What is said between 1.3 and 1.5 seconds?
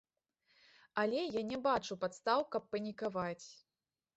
я